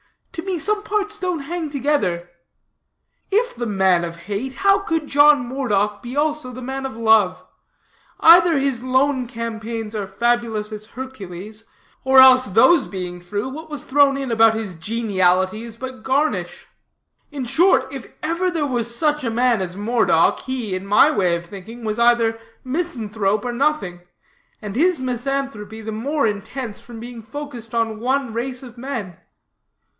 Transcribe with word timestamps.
To 0.31 0.41
me 0.41 0.57
some 0.57 0.81
parts 0.83 1.19
don't 1.19 1.39
hang 1.41 1.69
together. 1.69 2.29
If 3.29 3.53
the 3.55 3.67
man 3.67 4.03
of 4.03 4.15
hate, 4.15 4.55
how 4.55 4.79
could 4.79 5.05
John 5.05 5.45
Moredock 5.47 6.01
be 6.01 6.15
also 6.17 6.51
the 6.51 6.61
man 6.61 6.85
of 6.85 6.97
love? 6.97 7.45
Either 8.19 8.57
his 8.57 8.81
lone 8.81 9.27
campaigns 9.27 9.93
are 9.93 10.07
fabulous 10.07 10.71
as 10.71 10.87
Hercules'; 10.87 11.65
or 12.03 12.17
else, 12.19 12.45
those 12.45 12.87
being 12.87 13.19
true, 13.19 13.49
what 13.49 13.69
was 13.69 13.83
thrown 13.83 14.17
in 14.17 14.31
about 14.31 14.55
his 14.55 14.73
geniality 14.73 15.63
is 15.63 15.77
but 15.77 16.01
garnish. 16.01 16.65
In 17.29 17.45
short, 17.45 17.93
if 17.93 18.07
ever 18.23 18.49
there 18.49 18.65
was 18.65 18.93
such 18.93 19.23
a 19.23 19.29
man 19.29 19.61
as 19.61 19.77
Moredock, 19.77 20.39
he, 20.39 20.73
in 20.73 20.87
my 20.87 21.11
way 21.11 21.35
of 21.35 21.45
thinking, 21.45 21.83
was 21.83 21.99
either 21.99 22.39
misanthrope 22.63 23.45
or 23.45 23.53
nothing; 23.53 23.99
and 24.63 24.75
his 24.75 24.99
misanthropy 24.99 25.81
the 25.81 25.91
more 25.91 26.25
intense 26.25 26.79
from 26.79 26.99
being 26.99 27.21
focused 27.21 27.75
on 27.75 27.99
one 27.99 28.33
race 28.33 28.63
of 28.63 28.79
men. 28.79 29.17